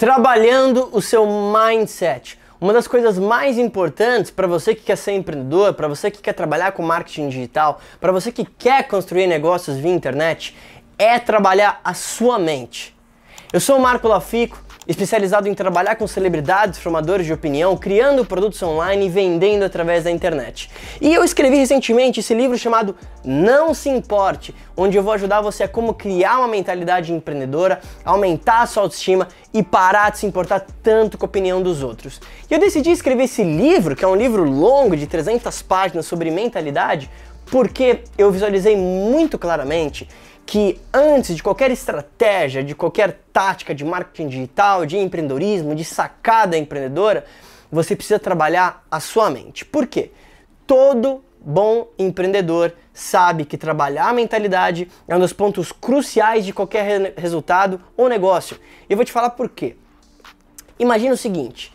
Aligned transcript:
trabalhando 0.00 0.88
o 0.92 1.02
seu 1.02 1.26
mindset. 1.26 2.38
Uma 2.58 2.72
das 2.72 2.88
coisas 2.88 3.18
mais 3.18 3.58
importantes 3.58 4.30
para 4.30 4.46
você 4.46 4.74
que 4.74 4.80
quer 4.80 4.96
ser 4.96 5.12
empreendedor, 5.12 5.74
para 5.74 5.86
você 5.88 6.10
que 6.10 6.22
quer 6.22 6.32
trabalhar 6.32 6.72
com 6.72 6.82
marketing 6.82 7.28
digital, 7.28 7.78
para 8.00 8.10
você 8.10 8.32
que 8.32 8.46
quer 8.46 8.88
construir 8.88 9.26
negócios 9.26 9.76
via 9.76 9.92
internet, 9.92 10.56
é 10.96 11.18
trabalhar 11.18 11.82
a 11.84 11.92
sua 11.92 12.38
mente. 12.38 12.96
Eu 13.52 13.60
sou 13.60 13.76
o 13.76 13.82
Marco 13.82 14.08
Lafico, 14.08 14.58
especializado 14.86 15.48
em 15.48 15.54
trabalhar 15.54 15.96
com 15.96 16.06
celebridades, 16.06 16.78
formadores 16.78 17.26
de 17.26 17.32
opinião, 17.32 17.76
criando 17.76 18.24
produtos 18.24 18.62
online 18.62 19.06
e 19.06 19.08
vendendo 19.08 19.64
através 19.64 20.04
da 20.04 20.10
internet. 20.10 20.70
E 21.00 21.14
eu 21.14 21.22
escrevi 21.22 21.56
recentemente 21.56 22.20
esse 22.20 22.34
livro 22.34 22.56
chamado 22.56 22.96
Não 23.24 23.74
Se 23.74 23.88
Importe, 23.88 24.54
onde 24.76 24.96
eu 24.96 25.02
vou 25.02 25.12
ajudar 25.12 25.40
você 25.40 25.64
a 25.64 25.68
como 25.68 25.94
criar 25.94 26.38
uma 26.38 26.48
mentalidade 26.48 27.12
empreendedora, 27.12 27.80
aumentar 28.04 28.62
a 28.62 28.66
sua 28.66 28.84
autoestima 28.84 29.28
e 29.52 29.62
parar 29.62 30.10
de 30.10 30.18
se 30.18 30.26
importar 30.26 30.66
tanto 30.82 31.18
com 31.18 31.24
a 31.24 31.28
opinião 31.28 31.62
dos 31.62 31.82
outros. 31.82 32.20
E 32.50 32.54
eu 32.54 32.58
decidi 32.58 32.90
escrever 32.90 33.24
esse 33.24 33.44
livro, 33.44 33.94
que 33.94 34.04
é 34.04 34.08
um 34.08 34.16
livro 34.16 34.44
longo 34.44 34.96
de 34.96 35.06
300 35.06 35.62
páginas 35.62 36.06
sobre 36.06 36.30
mentalidade, 36.30 37.10
porque 37.50 38.00
eu 38.16 38.30
visualizei 38.30 38.76
muito 38.76 39.38
claramente 39.38 40.08
que 40.46 40.80
antes 40.92 41.36
de 41.36 41.42
qualquer 41.42 41.70
estratégia, 41.70 42.64
de 42.64 42.74
qualquer 42.74 43.20
tática 43.32 43.74
de 43.74 43.84
marketing 43.84 44.28
digital, 44.28 44.84
de 44.84 44.98
empreendedorismo, 44.98 45.74
de 45.74 45.84
sacada 45.84 46.58
empreendedora, 46.58 47.24
você 47.70 47.94
precisa 47.94 48.18
trabalhar 48.18 48.84
a 48.90 48.98
sua 48.98 49.30
mente. 49.30 49.64
Por 49.64 49.86
quê? 49.86 50.10
Todo 50.66 51.22
bom 51.40 51.88
empreendedor 51.98 52.72
sabe 52.92 53.44
que 53.44 53.56
trabalhar 53.56 54.08
a 54.08 54.12
mentalidade 54.12 54.88
é 55.08 55.16
um 55.16 55.20
dos 55.20 55.32
pontos 55.32 55.72
cruciais 55.72 56.44
de 56.44 56.52
qualquer 56.52 56.82
re 56.84 57.14
resultado 57.16 57.80
ou 57.96 58.08
negócio. 58.08 58.58
Eu 58.88 58.96
vou 58.96 59.04
te 59.04 59.12
falar 59.12 59.30
por 59.30 59.48
quê. 59.48 59.76
Imagina 60.78 61.14
o 61.14 61.16
seguinte: 61.16 61.72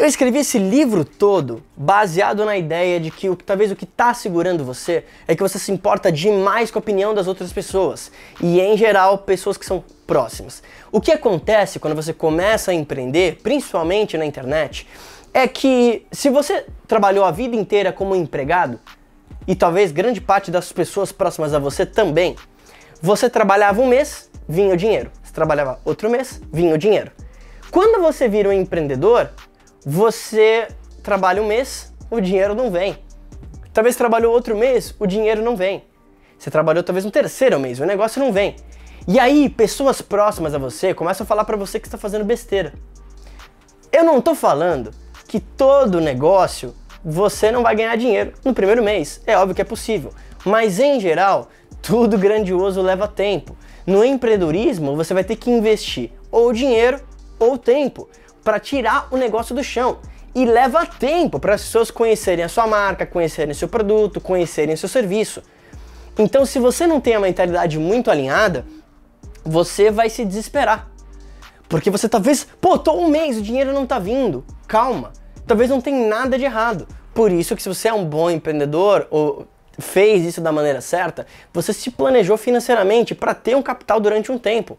eu 0.00 0.06
escrevi 0.06 0.38
esse 0.38 0.58
livro 0.58 1.04
todo 1.04 1.62
baseado 1.76 2.42
na 2.46 2.56
ideia 2.56 2.98
de 2.98 3.10
que 3.10 3.28
o, 3.28 3.36
talvez 3.36 3.70
o 3.70 3.76
que 3.76 3.84
está 3.84 4.14
segurando 4.14 4.64
você 4.64 5.04
é 5.28 5.36
que 5.36 5.42
você 5.42 5.58
se 5.58 5.70
importa 5.70 6.10
demais 6.10 6.70
com 6.70 6.78
a 6.78 6.80
opinião 6.80 7.12
das 7.12 7.26
outras 7.26 7.52
pessoas 7.52 8.10
e, 8.40 8.58
em 8.62 8.78
geral, 8.78 9.18
pessoas 9.18 9.58
que 9.58 9.66
são 9.66 9.84
próximas. 10.06 10.62
O 10.90 11.02
que 11.02 11.12
acontece 11.12 11.78
quando 11.78 11.94
você 11.94 12.14
começa 12.14 12.70
a 12.70 12.74
empreender, 12.74 13.40
principalmente 13.42 14.16
na 14.16 14.24
internet, 14.24 14.88
é 15.34 15.46
que 15.46 16.06
se 16.10 16.30
você 16.30 16.64
trabalhou 16.88 17.22
a 17.22 17.30
vida 17.30 17.54
inteira 17.54 17.92
como 17.92 18.16
empregado 18.16 18.80
e 19.46 19.54
talvez 19.54 19.92
grande 19.92 20.18
parte 20.18 20.50
das 20.50 20.72
pessoas 20.72 21.12
próximas 21.12 21.52
a 21.52 21.58
você 21.58 21.84
também, 21.84 22.36
você 23.02 23.28
trabalhava 23.28 23.82
um 23.82 23.86
mês, 23.86 24.30
vinha 24.48 24.72
o 24.72 24.78
dinheiro. 24.78 25.10
Você 25.22 25.34
trabalhava 25.34 25.78
outro 25.84 26.08
mês, 26.08 26.40
vinha 26.50 26.74
o 26.74 26.78
dinheiro. 26.78 27.10
Quando 27.70 28.00
você 28.00 28.28
vira 28.28 28.48
um 28.48 28.52
empreendedor, 28.52 29.30
você 29.84 30.68
trabalha 31.02 31.42
um 31.42 31.46
mês, 31.46 31.92
o 32.10 32.20
dinheiro 32.20 32.54
não 32.54 32.70
vem. 32.70 32.98
Talvez 33.72 33.96
trabalhou 33.96 34.32
outro 34.32 34.56
mês, 34.56 34.94
o 34.98 35.06
dinheiro 35.06 35.42
não 35.42 35.56
vem. 35.56 35.84
Você 36.38 36.50
trabalhou 36.50 36.82
talvez 36.82 37.04
um 37.04 37.10
terceiro 37.10 37.58
mês, 37.58 37.80
o 37.80 37.84
negócio 37.84 38.20
não 38.20 38.32
vem. 38.32 38.56
E 39.08 39.18
aí, 39.18 39.48
pessoas 39.48 40.02
próximas 40.02 40.54
a 40.54 40.58
você 40.58 40.92
começam 40.92 41.24
a 41.24 41.26
falar 41.26 41.44
para 41.44 41.56
você 41.56 41.80
que 41.80 41.86
está 41.86 41.96
fazendo 41.96 42.24
besteira. 42.24 42.74
Eu 43.92 44.04
não 44.04 44.18
estou 44.18 44.34
falando 44.34 44.90
que 45.26 45.40
todo 45.40 46.00
negócio 46.00 46.74
você 47.04 47.50
não 47.50 47.62
vai 47.62 47.74
ganhar 47.74 47.96
dinheiro 47.96 48.32
no 48.44 48.52
primeiro 48.52 48.82
mês. 48.82 49.20
É 49.26 49.36
óbvio 49.36 49.54
que 49.54 49.62
é 49.62 49.64
possível. 49.64 50.12
Mas 50.44 50.78
em 50.78 51.00
geral, 51.00 51.48
tudo 51.80 52.18
grandioso 52.18 52.82
leva 52.82 53.08
tempo. 53.08 53.56
No 53.86 54.04
empreendedorismo, 54.04 54.94
você 54.94 55.14
vai 55.14 55.24
ter 55.24 55.36
que 55.36 55.50
investir 55.50 56.12
ou 56.30 56.52
dinheiro 56.52 57.00
ou 57.38 57.56
tempo 57.56 58.08
para 58.50 58.58
tirar 58.58 59.06
o 59.12 59.16
negócio 59.16 59.54
do 59.54 59.62
chão. 59.62 59.98
E 60.34 60.44
leva 60.44 60.84
tempo 60.84 61.38
para 61.38 61.54
as 61.54 61.62
pessoas 61.62 61.88
conhecerem 61.88 62.44
a 62.44 62.48
sua 62.48 62.66
marca, 62.66 63.06
conhecerem 63.06 63.54
seu 63.54 63.68
produto, 63.68 64.20
conhecerem 64.20 64.74
seu 64.74 64.88
serviço. 64.88 65.40
Então, 66.18 66.44
se 66.44 66.58
você 66.58 66.84
não 66.84 67.00
tem 67.00 67.14
a 67.14 67.20
mentalidade 67.20 67.78
muito 67.78 68.10
alinhada, 68.10 68.66
você 69.44 69.88
vai 69.88 70.10
se 70.10 70.24
desesperar. 70.24 70.88
Porque 71.68 71.90
você 71.90 72.08
talvez, 72.08 72.44
pô, 72.60 72.76
tô 72.76 72.92
um 72.94 73.08
mês, 73.08 73.38
o 73.38 73.42
dinheiro 73.42 73.72
não 73.72 73.86
tá 73.86 74.00
vindo. 74.00 74.44
Calma. 74.66 75.12
Talvez 75.46 75.70
não 75.70 75.80
tenha 75.80 76.08
nada 76.08 76.36
de 76.36 76.44
errado. 76.44 76.88
Por 77.14 77.30
isso 77.30 77.54
que 77.54 77.62
se 77.62 77.68
você 77.68 77.86
é 77.86 77.94
um 77.94 78.04
bom 78.04 78.28
empreendedor 78.28 79.06
ou 79.12 79.46
fez 79.78 80.24
isso 80.24 80.40
da 80.40 80.50
maneira 80.50 80.80
certa, 80.80 81.24
você 81.52 81.72
se 81.72 81.88
planejou 81.88 82.36
financeiramente 82.36 83.14
para 83.14 83.32
ter 83.32 83.54
um 83.54 83.62
capital 83.62 84.00
durante 84.00 84.32
um 84.32 84.38
tempo 84.38 84.76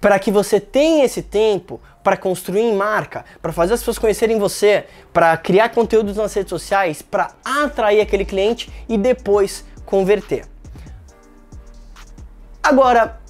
para 0.00 0.18
que 0.18 0.30
você 0.30 0.60
tenha 0.60 1.04
esse 1.04 1.22
tempo 1.22 1.80
para 2.02 2.16
construir 2.16 2.72
marca, 2.72 3.24
para 3.42 3.52
fazer 3.52 3.74
as 3.74 3.80
pessoas 3.80 3.98
conhecerem 3.98 4.38
você, 4.38 4.86
para 5.12 5.36
criar 5.36 5.70
conteúdos 5.70 6.16
nas 6.16 6.32
redes 6.32 6.50
sociais, 6.50 7.02
para 7.02 7.32
atrair 7.44 8.00
aquele 8.00 8.24
cliente 8.24 8.70
e 8.88 8.96
depois 8.96 9.64
converter. 9.84 10.44
Agora, 12.62 13.20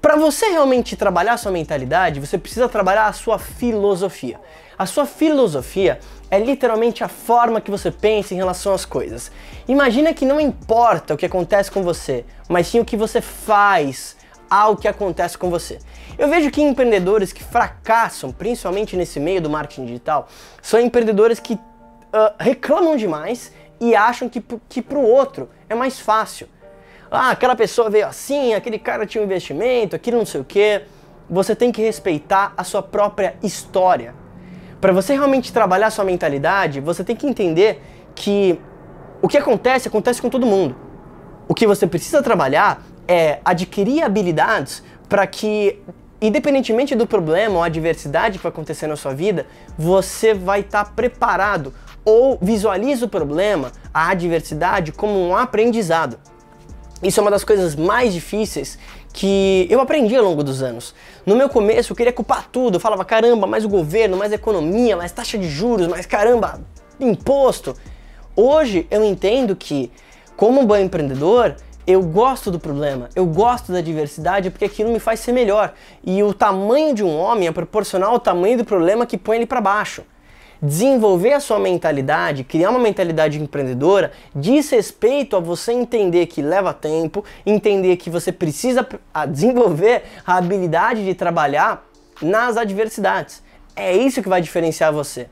para 0.00 0.16
você 0.16 0.46
realmente 0.46 0.96
trabalhar 0.96 1.36
sua 1.36 1.52
mentalidade, 1.52 2.20
você 2.20 2.38
precisa 2.38 2.68
trabalhar 2.68 3.06
a 3.06 3.12
sua 3.12 3.38
filosofia. 3.38 4.40
A 4.78 4.86
sua 4.86 5.04
filosofia 5.04 6.00
é 6.30 6.38
literalmente 6.38 7.04
a 7.04 7.08
forma 7.08 7.60
que 7.60 7.70
você 7.70 7.90
pensa 7.90 8.32
em 8.32 8.36
relação 8.38 8.72
às 8.72 8.86
coisas. 8.86 9.30
Imagina 9.68 10.14
que 10.14 10.24
não 10.24 10.40
importa 10.40 11.12
o 11.12 11.16
que 11.18 11.26
acontece 11.26 11.70
com 11.70 11.82
você, 11.82 12.24
mas 12.48 12.66
sim 12.66 12.80
o 12.80 12.84
que 12.84 12.96
você 12.96 13.20
faz 13.20 14.16
ao 14.50 14.76
que 14.76 14.88
acontece 14.88 15.38
com 15.38 15.48
você. 15.48 15.78
Eu 16.18 16.28
vejo 16.28 16.50
que 16.50 16.60
empreendedores 16.60 17.32
que 17.32 17.42
fracassam, 17.42 18.32
principalmente 18.32 18.96
nesse 18.96 19.20
meio 19.20 19.40
do 19.40 19.48
marketing 19.48 19.86
digital, 19.86 20.28
são 20.60 20.80
empreendedores 20.80 21.38
que 21.38 21.54
uh, 21.54 21.60
reclamam 22.38 22.96
demais 22.96 23.52
e 23.80 23.94
acham 23.94 24.28
que, 24.28 24.42
que 24.68 24.82
para 24.82 24.98
o 24.98 25.04
outro 25.04 25.48
é 25.68 25.74
mais 25.74 26.00
fácil. 26.00 26.48
Ah, 27.10 27.30
aquela 27.30 27.56
pessoa 27.56 27.88
veio 27.88 28.06
assim, 28.06 28.54
aquele 28.54 28.78
cara 28.78 29.06
tinha 29.06 29.22
um 29.22 29.24
investimento, 29.24 29.96
aquilo 29.96 30.18
não 30.18 30.26
sei 30.26 30.40
o 30.40 30.44
que. 30.44 30.82
Você 31.28 31.54
tem 31.54 31.70
que 31.72 31.80
respeitar 31.80 32.52
a 32.56 32.64
sua 32.64 32.82
própria 32.82 33.36
história. 33.42 34.14
Para 34.80 34.92
você 34.92 35.14
realmente 35.14 35.52
trabalhar 35.52 35.90
sua 35.90 36.04
mentalidade, 36.04 36.80
você 36.80 37.04
tem 37.04 37.14
que 37.14 37.26
entender 37.26 37.82
que 38.14 38.60
o 39.22 39.28
que 39.28 39.36
acontece, 39.36 39.88
acontece 39.88 40.20
com 40.20 40.28
todo 40.28 40.46
mundo. 40.46 40.76
O 41.48 41.54
que 41.54 41.66
você 41.66 41.86
precisa 41.86 42.22
trabalhar 42.22 42.82
é 43.10 43.40
adquirir 43.44 44.04
habilidades 44.04 44.84
para 45.08 45.26
que, 45.26 45.82
independentemente 46.22 46.94
do 46.94 47.08
problema 47.08 47.56
ou 47.56 47.62
adversidade 47.64 48.38
que 48.38 48.44
vai 48.44 48.52
acontecer 48.52 48.86
na 48.86 48.94
sua 48.94 49.12
vida, 49.12 49.48
você 49.76 50.32
vai 50.32 50.60
estar 50.60 50.84
tá 50.84 50.90
preparado 50.92 51.74
ou 52.04 52.38
visualiza 52.40 53.06
o 53.06 53.08
problema, 53.08 53.72
a 53.92 54.10
adversidade, 54.10 54.92
como 54.92 55.18
um 55.18 55.36
aprendizado. 55.36 56.20
Isso 57.02 57.18
é 57.18 57.22
uma 57.22 57.32
das 57.32 57.42
coisas 57.42 57.74
mais 57.74 58.14
difíceis 58.14 58.78
que 59.12 59.66
eu 59.68 59.80
aprendi 59.80 60.14
ao 60.14 60.24
longo 60.24 60.44
dos 60.44 60.62
anos. 60.62 60.94
No 61.26 61.34
meu 61.34 61.48
começo 61.48 61.90
eu 61.90 61.96
queria 61.96 62.12
culpar 62.12 62.46
tudo, 62.52 62.76
eu 62.76 62.80
falava 62.80 63.04
caramba, 63.04 63.44
mais 63.44 63.64
o 63.64 63.68
governo, 63.68 64.16
mais 64.16 64.32
economia, 64.32 64.96
mais 64.96 65.10
taxa 65.10 65.36
de 65.36 65.48
juros, 65.48 65.88
mais 65.88 66.06
caramba, 66.06 66.60
imposto. 67.00 67.74
Hoje 68.36 68.86
eu 68.88 69.02
entendo 69.02 69.56
que, 69.56 69.90
como 70.36 70.60
um 70.60 70.64
bom 70.64 70.76
empreendedor, 70.76 71.56
eu 71.90 72.02
gosto 72.02 72.50
do 72.50 72.58
problema, 72.58 73.08
eu 73.14 73.24
gosto 73.26 73.72
da 73.72 73.80
diversidade 73.80 74.50
porque 74.50 74.64
aquilo 74.64 74.90
me 74.92 74.98
faz 74.98 75.20
ser 75.20 75.32
melhor. 75.32 75.72
E 76.04 76.22
o 76.22 76.34
tamanho 76.34 76.94
de 76.94 77.02
um 77.02 77.16
homem 77.16 77.48
é 77.48 77.52
proporcional 77.52 78.12
ao 78.12 78.20
tamanho 78.20 78.58
do 78.58 78.64
problema 78.64 79.06
que 79.06 79.18
põe 79.18 79.36
ele 79.36 79.46
para 79.46 79.60
baixo. 79.60 80.02
Desenvolver 80.62 81.32
a 81.32 81.40
sua 81.40 81.58
mentalidade, 81.58 82.44
criar 82.44 82.68
uma 82.68 82.78
mentalidade 82.78 83.40
empreendedora, 83.40 84.12
diz 84.34 84.68
respeito 84.70 85.34
a 85.34 85.40
você 85.40 85.72
entender 85.72 86.26
que 86.26 86.42
leva 86.42 86.74
tempo, 86.74 87.24
entender 87.46 87.96
que 87.96 88.10
você 88.10 88.30
precisa 88.30 88.86
desenvolver 89.28 90.02
a 90.26 90.36
habilidade 90.36 91.04
de 91.04 91.14
trabalhar 91.14 91.86
nas 92.20 92.58
adversidades. 92.58 93.42
É 93.74 93.96
isso 93.96 94.22
que 94.22 94.28
vai 94.28 94.42
diferenciar 94.42 94.92
você. 94.92 95.28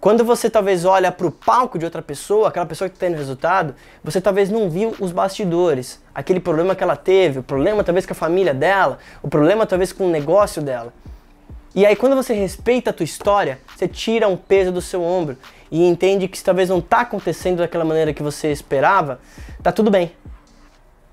Quando 0.00 0.24
você 0.24 0.48
talvez 0.48 0.86
olha 0.86 1.12
para 1.12 1.26
o 1.26 1.30
palco 1.30 1.78
de 1.78 1.84
outra 1.84 2.00
pessoa, 2.00 2.48
aquela 2.48 2.64
pessoa 2.64 2.88
que 2.88 2.96
está 2.96 3.06
tendo 3.06 3.18
resultado, 3.18 3.74
você 4.02 4.18
talvez 4.18 4.48
não 4.48 4.70
viu 4.70 4.94
os 4.98 5.12
bastidores, 5.12 6.00
aquele 6.14 6.40
problema 6.40 6.74
que 6.74 6.82
ela 6.82 6.96
teve, 6.96 7.40
o 7.40 7.42
problema 7.42 7.84
talvez 7.84 8.06
com 8.06 8.14
a 8.14 8.16
família 8.16 8.54
dela, 8.54 8.98
o 9.22 9.28
problema 9.28 9.66
talvez 9.66 9.92
com 9.92 10.06
o 10.06 10.10
negócio 10.10 10.62
dela. 10.62 10.90
E 11.74 11.84
aí 11.84 11.94
quando 11.94 12.16
você 12.16 12.32
respeita 12.32 12.88
a 12.88 12.92
tua 12.94 13.04
história, 13.04 13.58
você 13.76 13.86
tira 13.86 14.26
um 14.26 14.38
peso 14.38 14.72
do 14.72 14.80
seu 14.80 15.02
ombro 15.02 15.36
e 15.70 15.86
entende 15.86 16.28
que 16.28 16.38
se 16.38 16.44
talvez 16.44 16.70
não 16.70 16.78
está 16.78 17.02
acontecendo 17.02 17.58
daquela 17.58 17.84
maneira 17.84 18.14
que 18.14 18.22
você 18.22 18.50
esperava, 18.50 19.20
tá 19.62 19.70
tudo 19.70 19.90
bem. 19.90 20.12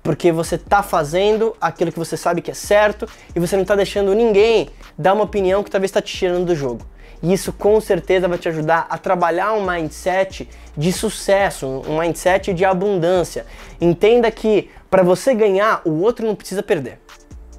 Porque 0.02 0.32
você 0.32 0.54
está 0.54 0.82
fazendo 0.82 1.54
aquilo 1.60 1.92
que 1.92 1.98
você 1.98 2.16
sabe 2.16 2.40
que 2.40 2.50
é 2.50 2.54
certo 2.54 3.06
e 3.36 3.38
você 3.38 3.54
não 3.54 3.62
está 3.62 3.76
deixando 3.76 4.14
ninguém 4.14 4.70
dar 4.96 5.12
uma 5.12 5.24
opinião 5.24 5.62
que 5.62 5.70
talvez 5.70 5.90
está 5.90 6.00
te 6.00 6.16
tirando 6.16 6.46
do 6.46 6.56
jogo. 6.56 6.86
E 7.22 7.32
isso 7.32 7.52
com 7.52 7.80
certeza 7.80 8.28
vai 8.28 8.38
te 8.38 8.48
ajudar 8.48 8.86
a 8.88 8.96
trabalhar 8.96 9.52
um 9.52 9.68
mindset 9.68 10.48
de 10.76 10.92
sucesso, 10.92 11.66
um 11.86 11.98
mindset 11.98 12.54
de 12.54 12.64
abundância. 12.64 13.44
Entenda 13.80 14.30
que 14.30 14.70
para 14.90 15.02
você 15.02 15.34
ganhar, 15.34 15.82
o 15.84 16.00
outro 16.00 16.26
não 16.26 16.34
precisa 16.34 16.62
perder. 16.62 16.98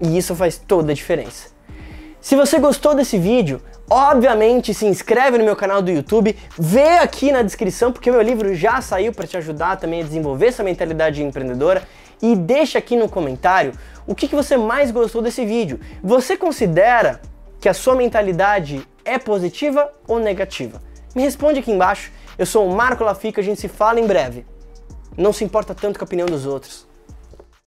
E 0.02 0.18
isso 0.18 0.36
faz 0.36 0.58
toda 0.58 0.92
a 0.92 0.96
diferença. 0.96 1.50
Se 2.22 2.36
você 2.36 2.60
gostou 2.60 2.96
desse 2.96 3.18
vídeo, 3.18 3.62
obviamente 3.90 4.74
se 4.74 4.86
inscreve 4.86 5.38
no 5.38 5.44
meu 5.44 5.56
canal 5.56 5.82
do 5.82 5.90
YouTube, 5.90 6.36
vê 6.58 6.98
aqui 6.98 7.32
na 7.32 7.42
descrição 7.42 7.92
porque 7.92 8.12
meu 8.12 8.22
livro 8.22 8.54
já 8.54 8.82
saiu 8.82 9.14
para 9.14 9.28
te 9.28 9.38
ajudar 9.38 9.78
também 9.78 10.02
a 10.02 10.04
desenvolver 10.04 10.48
essa 10.48 10.64
mentalidade 10.64 11.24
empreendedora 11.24 11.84
e 12.22 12.36
deixa 12.36 12.78
aqui 12.78 12.96
no 12.96 13.08
comentário 13.08 13.74
o 14.06 14.14
que, 14.14 14.28
que 14.28 14.36
você 14.36 14.58
mais 14.58 14.92
gostou 14.92 15.22
desse 15.22 15.46
vídeo. 15.46 15.80
Você 16.04 16.36
considera 16.36 17.22
que 17.60 17.70
a 17.70 17.74
sua 17.74 17.96
mentalidade 17.96 18.86
é 19.10 19.18
positiva 19.18 19.92
ou 20.08 20.20
negativa? 20.20 20.82
Me 21.16 21.24
responde 21.24 21.60
aqui 21.60 21.72
embaixo. 21.72 22.12
Eu 22.38 22.46
sou 22.46 22.68
o 22.68 22.76
Marco 22.76 23.04
Lafica, 23.04 23.42
a 23.42 23.44
gente 23.44 23.60
se 23.60 23.68
fala 23.68 24.00
em 24.00 24.08
breve. 24.08 24.46
Não 25.18 25.34
se 25.34 25.44
importa 25.44 25.74
tanto 25.76 25.98
com 25.98 26.06
a 26.06 26.08
opinião 26.08 26.28
dos 26.28 26.46
outros. 26.46 26.88